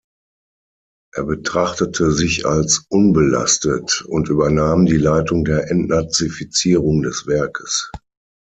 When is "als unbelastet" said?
2.47-4.03